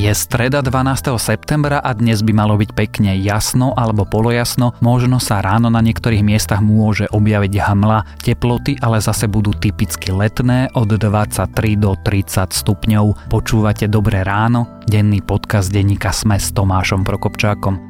[0.00, 1.20] Je streda 12.
[1.20, 6.24] septembra a dnes by malo byť pekne jasno alebo polojasno, možno sa ráno na niektorých
[6.24, 13.28] miestach môže objaviť hmla, teploty ale zase budú typicky letné od 23 do 30 stupňov.
[13.28, 17.89] Počúvate Dobré ráno, denný podcast denníka Sme s Tomášom Prokopčákom.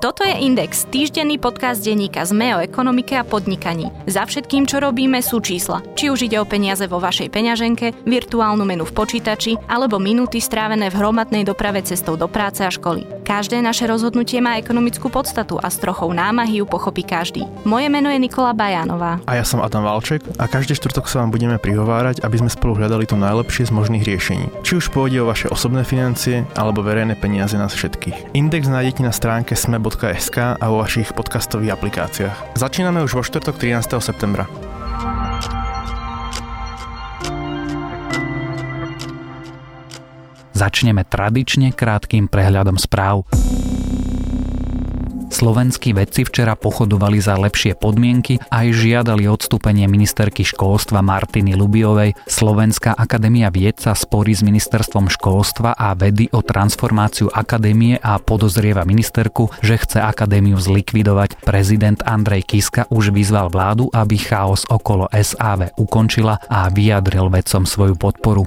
[0.00, 3.92] Toto je Index, týždenný podcast denníka ZME o ekonomike a podnikaní.
[4.08, 5.84] Za všetkým, čo robíme, sú čísla.
[5.92, 10.88] Či už ide o peniaze vo vašej peňaženke, virtuálnu menu v počítači, alebo minúty strávené
[10.88, 13.20] v hromadnej doprave cestou do práce a školy.
[13.28, 17.44] Každé naše rozhodnutie má ekonomickú podstatu a s trochou námahy ju pochopí každý.
[17.68, 19.20] Moje meno je Nikola Bajánová.
[19.28, 22.80] A ja som Adam Valček a každý štvrtok sa vám budeme prihovárať, aby sme spolu
[22.80, 24.48] hľadali to najlepšie z možných riešení.
[24.64, 28.32] Či už pôjde o vaše osobné financie alebo verejné peniaze nás všetkých.
[28.32, 32.54] Index nájdete na stránke sme Podcast.sk a vo vašich podcastových aplikáciách.
[32.54, 33.98] Začíname už vo štvrtok 13.
[33.98, 34.46] septembra.
[40.54, 43.26] Začneme tradične krátkým prehľadom správ.
[45.40, 52.12] Slovenskí vedci včera pochodovali za lepšie podmienky a aj žiadali odstúpenie ministerky školstva Martiny Lubiovej.
[52.28, 58.84] Slovenská akadémia vied sa sporí s ministerstvom školstva a vedy o transformáciu akadémie a podozrieva
[58.84, 61.40] ministerku, že chce akadémiu zlikvidovať.
[61.40, 67.96] Prezident Andrej Kiska už vyzval vládu, aby chaos okolo SAV ukončila a vyjadril vedcom svoju
[67.96, 68.44] podporu.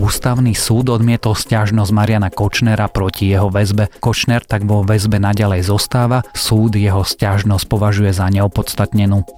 [0.00, 3.92] Ústavný súd odmietol stiažnosť Mariana Kočnera proti jeho väzbe.
[4.00, 9.28] Kočner tak vo väzbe naďalej zostáva, súd jeho stiažnosť považuje za neopodstatnenú.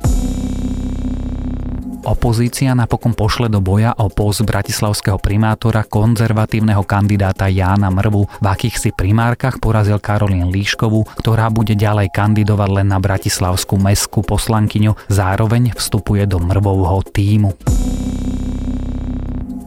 [2.07, 8.31] Opozícia napokon pošle do boja o post bratislavského primátora konzervatívneho kandidáta Jána Mrvu.
[8.39, 14.95] V akýchsi primárkach porazil Karolín Líškovu, ktorá bude ďalej kandidovať len na bratislavskú mestskú poslankyňu,
[15.11, 17.51] zároveň vstupuje do Mrvovho týmu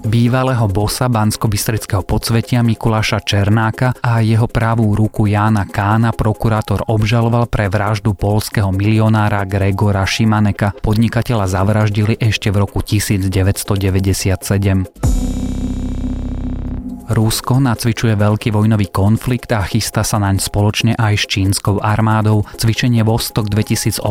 [0.05, 1.49] bývalého bosa bansko
[2.05, 9.41] podsvetia Mikuláša Černáka a jeho pravú ruku Jána Kána prokurátor obžaloval pre vraždu polského milionára
[9.43, 10.77] Gregora Šimaneka.
[10.79, 15.64] Podnikateľa zavraždili ešte v roku 1997.
[17.05, 22.49] Rusko nacvičuje veľký vojnový konflikt a chystá sa naň spoločne aj s čínskou armádou.
[22.57, 24.01] Cvičenie Vostok 2018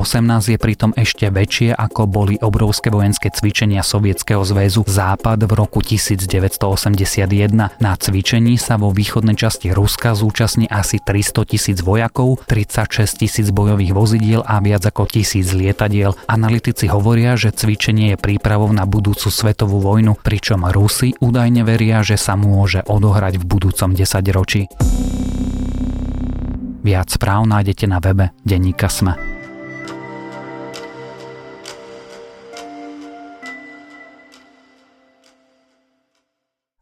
[0.54, 7.82] je pritom ešte väčšie ako boli obrovské vojenské cvičenia Sovietskeho zväzu Západ v roku 1981.
[7.82, 13.90] Na cvičení sa vo východnej časti Ruska zúčastní asi 300 tisíc vojakov, 36 tisíc bojových
[13.90, 16.14] vozidiel a viac ako tisíc lietadiel.
[16.30, 22.14] Analytici hovoria, že cvičenie je prípravou na budúcu svetovú vojnu, pričom Rusi údajne veria, že
[22.14, 24.68] sa môže odohrať v budúcom desaťročí.
[26.84, 29.33] Viac správ nájdete na webe Denníka Sme.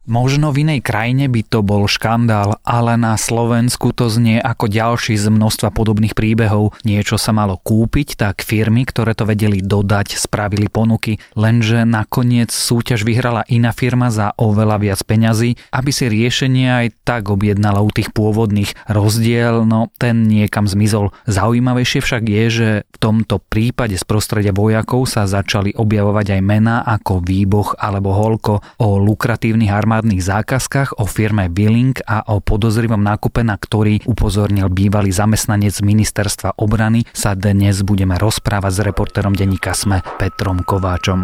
[0.03, 5.15] Možno v inej krajine by to bol škandál, ale na Slovensku to znie ako ďalší
[5.15, 6.75] z množstva podobných príbehov.
[6.83, 13.07] Niečo sa malo kúpiť, tak firmy, ktoré to vedeli dodať, spravili ponuky, lenže nakoniec súťaž
[13.07, 18.11] vyhrala iná firma za oveľa viac peňazí, aby si riešenie aj tak objednala u tých
[18.11, 18.75] pôvodných.
[18.91, 21.15] Rozdiel, no ten niekam zmizol.
[21.31, 26.83] Zaujímavejšie však je, že v tomto prípade z prostredia vojakov sa začali objavovať aj mená
[26.83, 32.99] ako Výboch alebo Holko o lukratívnych armádnych armádnych zákazkách, o firme Billing a o podozrivom
[32.99, 39.71] nákupe, na ktorý upozornil bývalý zamestnanec ministerstva obrany, sa dnes budeme rozprávať s reportérom denníka
[39.71, 41.23] SME Petrom Kováčom.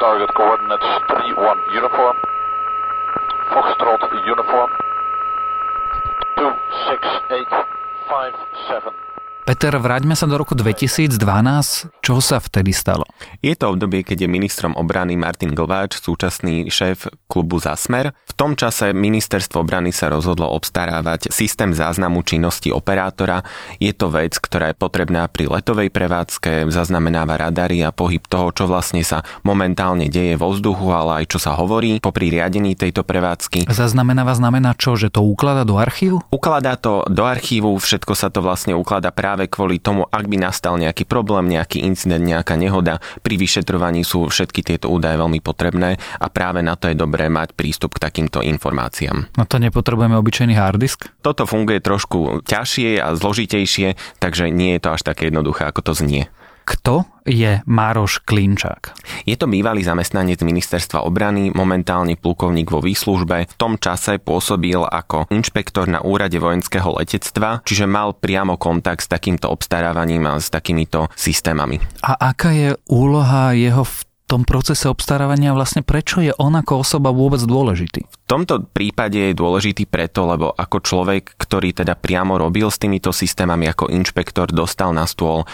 [0.00, 1.36] Target coordinates 3-1
[1.76, 2.16] uniform.
[3.52, 4.70] Foxtrot uniform.
[6.40, 6.56] 2,
[6.88, 7.04] 6,
[7.36, 7.52] 8,
[8.08, 8.32] 5,
[8.96, 9.05] 7.
[9.46, 11.22] Peter, vráťme sa do roku 2012.
[12.02, 13.06] Čo sa vtedy stalo?
[13.38, 18.10] Je to obdobie, keď je ministrom obrany Martin Glváč, súčasný šéf klubu Zasmer.
[18.26, 23.46] V tom čase ministerstvo obrany sa rozhodlo obstarávať systém záznamu činnosti operátora.
[23.78, 28.66] Je to vec, ktorá je potrebná pri letovej prevádzke, zaznamenáva radary a pohyb toho, čo
[28.66, 33.70] vlastne sa momentálne deje vo vzduchu, ale aj čo sa hovorí popri riadení tejto prevádzky.
[33.70, 36.18] Zaznamenáva znamená čo, že to ukladá do archívu?
[36.34, 40.40] Ukladá to do archívu, všetko sa to vlastne ukladá práve práve kvôli tomu, ak by
[40.40, 46.00] nastal nejaký problém, nejaký incident, nejaká nehoda, pri vyšetrovaní sú všetky tieto údaje veľmi potrebné
[46.00, 49.28] a práve na to je dobré mať prístup k takýmto informáciám.
[49.36, 51.12] No to nepotrebujeme obyčajný hard disk?
[51.20, 55.92] Toto funguje trošku ťažšie a zložitejšie, takže nie je to až také jednoduché, ako to
[55.92, 56.32] znie.
[56.66, 58.98] Kto je Mároš Klinčák?
[59.22, 63.46] Je to bývalý zamestnanec ministerstva obrany, momentálne plukovník vo výslužbe.
[63.46, 69.10] V tom čase pôsobil ako inšpektor na úrade vojenského letectva, čiže mal priamo kontakt s
[69.10, 71.78] takýmto obstarávaním a s takýmito systémami.
[72.02, 77.14] A aká je úloha jeho v tom procese obstarávania vlastne prečo je on ako osoba
[77.14, 78.04] vôbec dôležitý?
[78.06, 83.14] V tomto prípade je dôležitý preto, lebo ako človek, ktorý teda priamo robil s týmito
[83.14, 85.46] systémami ako inšpektor, dostal na stôl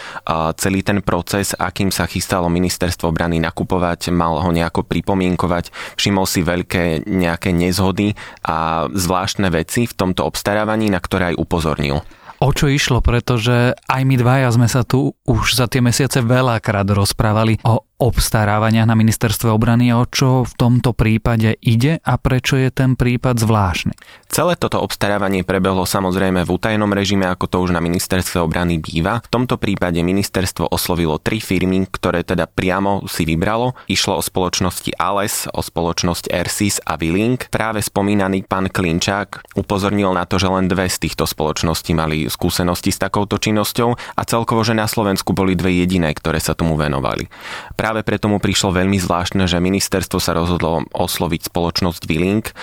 [0.56, 6.40] celý ten proces, akým sa chystalo ministerstvo obrany nakupovať, mal ho nejako pripomienkovať, všimol si
[6.40, 8.16] veľké nejaké nezhody
[8.48, 12.00] a zvláštne veci v tomto obstarávaní, na ktoré aj upozornil
[12.42, 16.90] o čo išlo, pretože aj my dvaja sme sa tu už za tie mesiace veľakrát
[16.90, 22.74] rozprávali o obstarávania na ministerstve obrany, o čo v tomto prípade ide a prečo je
[22.74, 23.94] ten prípad zvláštny.
[24.26, 29.22] Celé toto obstarávanie prebehlo samozrejme v utajenom režime, ako to už na ministerstve obrany býva.
[29.22, 33.78] V tomto prípade ministerstvo oslovilo tri firmy, ktoré teda priamo si vybralo.
[33.86, 37.52] Išlo o spoločnosti Ales, o spoločnosť Ersis a Willink.
[37.54, 42.90] Práve spomínaný pán Klinčák upozornil na to, že len dve z týchto spoločností mali skúsenosti
[42.90, 47.28] s takouto činnosťou a celkovo, že na Slovensku boli dve jediné, ktoré sa tomu venovali.
[47.76, 52.56] Práve práve preto mu prišlo veľmi zvláštne, že ministerstvo sa rozhodlo osloviť spoločnosť Willink,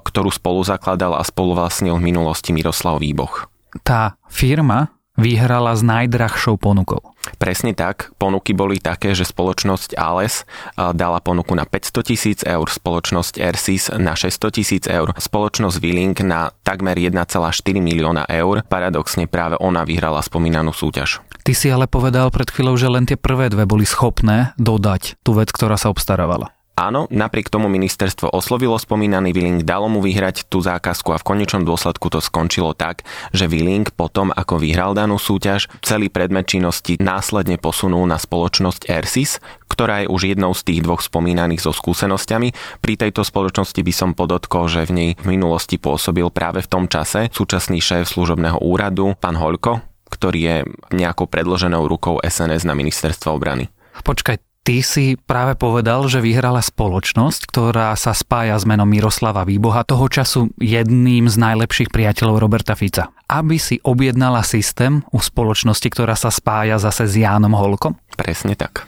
[0.00, 3.52] ktorú spolu zakladal a spolu vlastnil v minulosti Miroslav Výboch.
[3.84, 4.88] Tá firma
[5.20, 7.04] vyhrala s najdrahšou ponukou.
[7.36, 8.16] Presne tak.
[8.16, 10.48] Ponuky boli také, že spoločnosť ALES
[10.96, 16.48] dala ponuku na 500 tisíc eur, spoločnosť Ersis na 600 tisíc eur, spoločnosť Willink na
[16.64, 17.28] takmer 1,4
[17.76, 18.64] milióna eur.
[18.64, 21.20] Paradoxne práve ona vyhrala spomínanú súťaž.
[21.42, 25.34] Ty si ale povedal pred chvíľou, že len tie prvé dve boli schopné dodať tú
[25.34, 26.54] vec, ktorá sa obstarávala.
[26.72, 31.68] Áno, napriek tomu ministerstvo oslovilo spomínaný Willing, dalo mu vyhrať tú zákazku a v konečnom
[31.68, 37.60] dôsledku to skončilo tak, že Willing potom, ako vyhral danú súťaž, celý predmet činnosti následne
[37.60, 39.36] posunul na spoločnosť Ersis,
[39.68, 42.80] ktorá je už jednou z tých dvoch spomínaných so skúsenosťami.
[42.80, 46.88] Pri tejto spoločnosti by som podotkol, že v nej v minulosti pôsobil práve v tom
[46.88, 50.56] čase súčasný šéf služobného úradu, pán Hoľko, ktorý je
[50.92, 53.72] nejakou predloženou rukou SNS na ministerstvo obrany.
[54.04, 59.82] Počkaj, Ty si práve povedal, že vyhrala spoločnosť, ktorá sa spája s menom Miroslava Výboha,
[59.82, 63.10] toho času jedným z najlepších priateľov Roberta Fica.
[63.26, 67.98] Aby si objednala systém u spoločnosti, ktorá sa spája zase s Jánom Holkom?
[68.14, 68.86] Presne tak.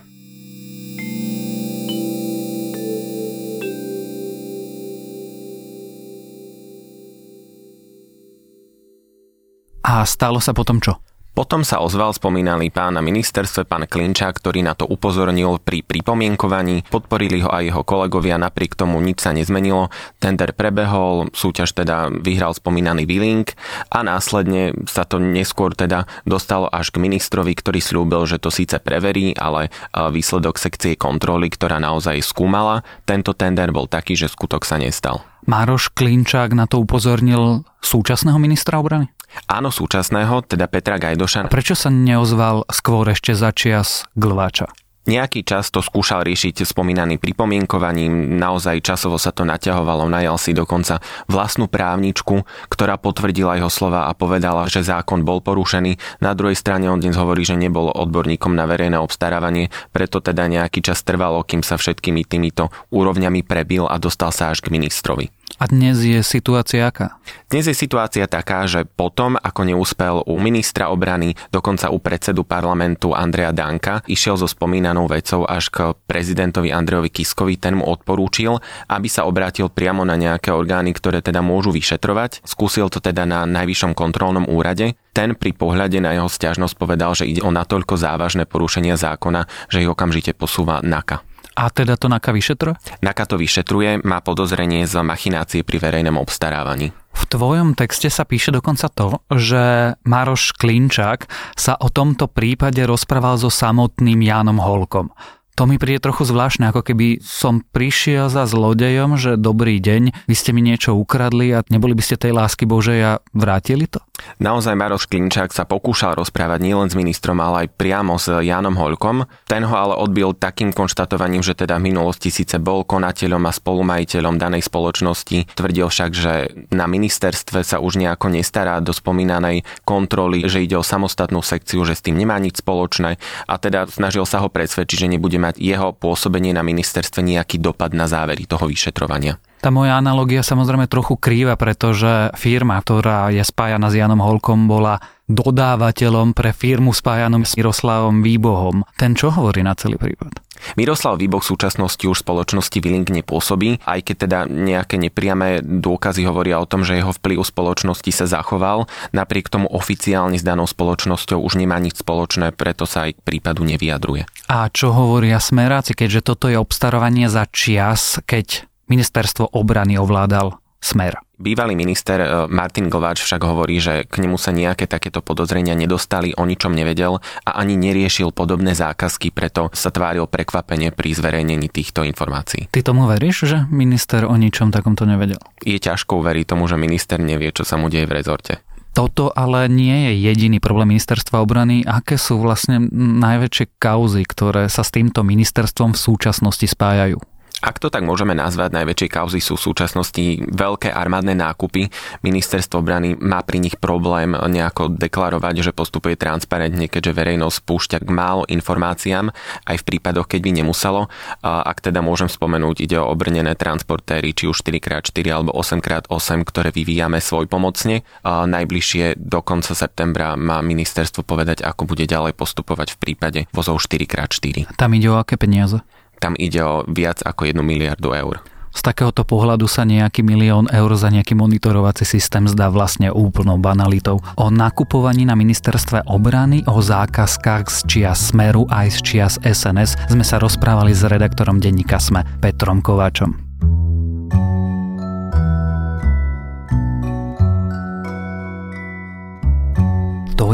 [9.82, 11.02] A stalo sa potom čo?
[11.34, 16.86] Potom sa ozval spomínaný pán na ministerstve, pán Klinča, ktorý na to upozornil pri pripomienkovaní.
[16.86, 19.90] Podporili ho aj jeho kolegovia, napriek tomu nič sa nezmenilo.
[20.22, 23.58] Tender prebehol, súťaž teda vyhral spomínaný Willink
[23.90, 28.78] a následne sa to neskôr teda dostalo až k ministrovi, ktorý slúbil, že to síce
[28.78, 34.78] preverí, ale výsledok sekcie kontroly, ktorá naozaj skúmala, tento tender bol taký, že skutok sa
[34.78, 35.26] nestal.
[35.44, 39.12] Mároš Klinčák na to upozornil súčasného ministra obrany?
[39.50, 41.46] Áno, súčasného, teda Petra Gajdoša.
[41.46, 44.70] A prečo sa neozval skôr ešte začias Glváča?
[45.04, 51.04] Nejaký čas to skúšal riešiť spomínaný pripomienkovaním, naozaj časovo sa to naťahovalo, najal si dokonca
[51.28, 52.40] vlastnú právničku,
[52.72, 56.24] ktorá potvrdila jeho slova a povedala, že zákon bol porušený.
[56.24, 60.80] Na druhej strane on dnes hovorí, že nebol odborníkom na verejné obstarávanie, preto teda nejaký
[60.80, 65.43] čas trvalo, kým sa všetkými týmito úrovňami prebil a dostal sa až k ministrovi.
[65.54, 67.14] A dnes je situácia aká?
[67.46, 73.14] Dnes je situácia taká, že potom, ako neúspel u ministra obrany, dokonca u predsedu parlamentu
[73.14, 78.58] Andreja Danka, išiel so spomínanou vecou až k prezidentovi Andrejovi Kiskovi, ten mu odporúčil,
[78.90, 82.42] aby sa obrátil priamo na nejaké orgány, ktoré teda môžu vyšetrovať.
[82.42, 84.98] Skúsil to teda na najvyššom kontrolnom úrade.
[85.14, 89.86] Ten pri pohľade na jeho stiažnosť povedal, že ide o natoľko závažné porušenia zákona, že
[89.86, 91.33] ich okamžite posúva NAKA.
[91.54, 92.74] A teda to NAKA vyšetruje?
[92.98, 96.90] NAKA to vyšetruje, má podozrenie z machinácie pri verejnom obstarávaní.
[97.14, 103.38] V tvojom texte sa píše dokonca to, že Maroš Klinčák sa o tomto prípade rozprával
[103.38, 105.14] so samotným Jánom Holkom.
[105.54, 110.34] To mi príde trochu zvláštne, ako keby som prišiel za zlodejom, že dobrý deň, vy
[110.34, 114.02] ste mi niečo ukradli a neboli by ste tej lásky Božej a vrátili to?
[114.42, 119.28] Naozaj Maroš Klinčák sa pokúšal rozprávať nielen s ministrom, ale aj priamo s Jánom Hoľkom.
[119.46, 124.36] Ten ho ale odbil takým konštatovaním, že teda v minulosti síce bol konateľom a spolumajiteľom
[124.40, 126.34] danej spoločnosti, tvrdil však, že
[126.74, 131.94] na ministerstve sa už nejako nestará do spomínanej kontroly, že ide o samostatnú sekciu, že
[131.94, 133.16] s tým nemá nič spoločné
[133.48, 137.94] a teda snažil sa ho presvedčiť, že nebude mať jeho pôsobenie na ministerstve nejaký dopad
[137.94, 139.38] na závery toho vyšetrovania.
[139.64, 145.00] Tá moja analogia samozrejme trochu krýva, pretože firma, ktorá je spájana s Janom Holkom, bola
[145.24, 148.84] dodávateľom pre firmu spájanú s Miroslavom Výbohom.
[149.00, 150.36] Ten čo hovorí na celý prípad?
[150.76, 156.60] Miroslav Výboh v súčasnosti už spoločnosti Willing nepôsobí, aj keď teda nejaké nepriame dôkazy hovoria
[156.60, 158.84] o tom, že jeho vplyv spoločnosti sa zachoval.
[159.16, 163.64] Napriek tomu oficiálne s danou spoločnosťou už nemá nič spoločné, preto sa aj k prípadu
[163.64, 164.28] nevyjadruje.
[164.52, 171.16] A čo hovoria smeráci, keďže toto je obstarovanie za čias, keď ministerstvo obrany ovládal smer?
[171.34, 176.30] Bývalý minister e, Martin Glváč však hovorí, že k nemu sa nejaké takéto podozrenia nedostali,
[176.36, 182.06] o ničom nevedel a ani neriešil podobné zákazky, preto sa tváril prekvapenie pri zverejnení týchto
[182.06, 182.70] informácií.
[182.70, 185.42] Ty tomu veríš, že minister o ničom takomto nevedel?
[185.66, 188.62] Je ťažko uveriť tomu, že minister nevie, čo sa mu deje v rezorte.
[188.94, 191.82] Toto ale nie je jediný problém ministerstva obrany.
[191.82, 197.18] Aké sú vlastne najväčšie kauzy, ktoré sa s týmto ministerstvom v súčasnosti spájajú?
[197.64, 201.88] Ak to tak môžeme nazvať, najväčšie kauzy sú v súčasnosti veľké armádne nákupy.
[202.20, 208.08] Ministerstvo obrany má pri nich problém nejako deklarovať, že postupuje transparentne, keďže verejnosť spúšťa k
[208.12, 209.32] málo informáciám,
[209.64, 211.08] aj v prípadoch, keď by nemuselo.
[211.40, 217.24] Ak teda môžem spomenúť, ide o obrnené transportéry, či už 4x4 alebo 8x8, ktoré vyvíjame
[217.24, 218.04] svoj pomocne.
[218.28, 224.76] Najbližšie do konca septembra má ministerstvo povedať, ako bude ďalej postupovať v prípade vozov 4x4.
[224.76, 225.80] Tam ide o aké peniaze?
[226.24, 228.40] Tam ide o viac ako 1 miliardu eur.
[228.74, 234.18] Z takéhoto pohľadu sa nejaký milión eur za nejaký monitorovací systém zdá vlastne úplnou banalitou.
[234.34, 240.26] O nakupovaní na ministerstve obrany, o zákazkách z čia Smeru aj z čias SNS sme
[240.26, 243.43] sa rozprávali s redaktorom denníka Sme Petrom Kováčom.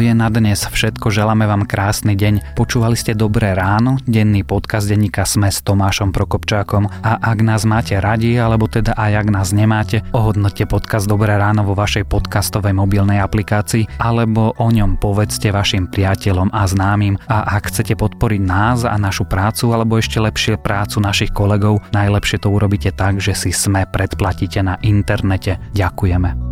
[0.00, 2.56] Je na dnes všetko, želáme vám krásny deň.
[2.56, 8.00] Počúvali ste Dobré ráno, denný podcast denníka Sme s Tomášom Prokopčákom a ak nás máte
[8.00, 13.20] radi, alebo teda aj ak nás nemáte, ohodnote podcast Dobré ráno vo vašej podcastovej mobilnej
[13.20, 18.96] aplikácii alebo o ňom povedzte vašim priateľom a známym a ak chcete podporiť nás a
[18.96, 23.84] našu prácu alebo ešte lepšie prácu našich kolegov, najlepšie to urobíte tak, že si Sme
[23.84, 25.60] predplatíte na internete.
[25.76, 26.49] Ďakujeme.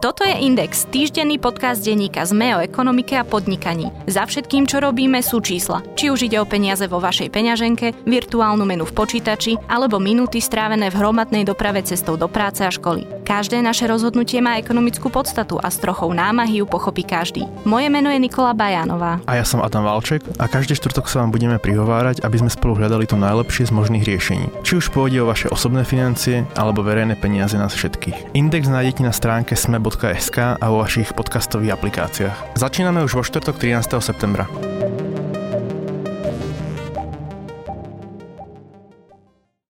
[0.00, 3.92] Toto je Index, týždenný podcast denníka ZME o ekonomike a podnikaní.
[4.08, 5.84] Za všetkým, čo robíme, sú čísla.
[5.92, 10.88] Či už ide o peniaze vo vašej peňaženke, virtuálnu menu v počítači alebo minúty strávené
[10.88, 13.19] v hromadnej doprave cestou do práce a školy.
[13.30, 17.46] Každé naše rozhodnutie má ekonomickú podstatu a s trochou námahy ju pochopí každý.
[17.62, 19.22] Moje meno je Nikola Bajánová.
[19.22, 22.82] A ja som Adam Valček a každý štvrtok sa vám budeme prihovárať, aby sme spolu
[22.82, 24.50] hľadali to najlepšie z možných riešení.
[24.66, 28.34] Či už pôjde o vaše osobné financie alebo verejné peniaze nás všetkých.
[28.34, 32.58] Index nájdete na stránke sme.sk a vo vašich podcastových aplikáciách.
[32.58, 33.94] Začíname už vo štvrtok 13.
[34.02, 34.50] septembra.